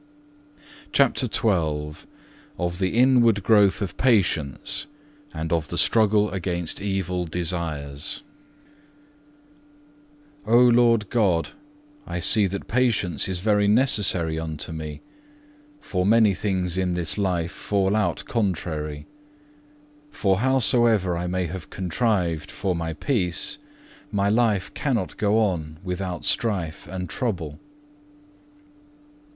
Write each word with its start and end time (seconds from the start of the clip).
CHAPTER 0.91 1.27
XII 1.31 2.07
Of 2.57 2.79
the 2.79 2.97
inward 2.97 3.43
growth 3.43 3.83
of 3.83 3.97
patience, 3.97 4.87
and 5.31 5.53
of 5.53 5.67
the 5.67 5.77
struggle 5.77 6.31
against 6.31 6.81
evil 6.81 7.25
desires 7.25 8.23
O 10.47 10.57
Lord 10.57 11.11
God, 11.11 11.49
I 12.07 12.17
see 12.17 12.47
that 12.47 12.67
patience 12.67 13.29
is 13.29 13.41
very 13.41 13.67
necessary 13.67 14.39
unto 14.39 14.71
me; 14.71 15.01
for 15.81 16.03
many 16.03 16.33
things 16.33 16.79
in 16.79 16.93
this 16.93 17.15
life 17.19 17.51
fall 17.51 17.95
out 17.95 18.23
contrary. 18.25 19.05
For 20.09 20.39
howsoever 20.39 21.15
I 21.15 21.27
may 21.27 21.45
have 21.45 21.69
contrived 21.69 22.49
for 22.49 22.75
my 22.75 22.93
peace, 22.93 23.59
my 24.11 24.29
life 24.29 24.73
cannot 24.73 25.17
go 25.17 25.37
on 25.37 25.77
without 25.83 26.25
strife 26.25 26.87
and 26.87 27.07
trouble. 27.07 27.59